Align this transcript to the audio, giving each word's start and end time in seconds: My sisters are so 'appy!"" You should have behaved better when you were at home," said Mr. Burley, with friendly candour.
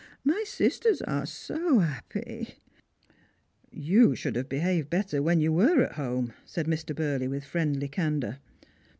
My 0.23 0.43
sisters 0.47 1.03
are 1.03 1.27
so 1.27 1.81
'appy!"" 1.81 2.55
You 3.91 4.15
should 4.15 4.35
have 4.35 4.49
behaved 4.49 4.89
better 4.89 5.21
when 5.21 5.39
you 5.39 5.53
were 5.53 5.83
at 5.83 5.91
home," 5.91 6.33
said 6.43 6.65
Mr. 6.65 6.95
Burley, 6.95 7.27
with 7.27 7.45
friendly 7.45 7.87
candour. 7.87 8.39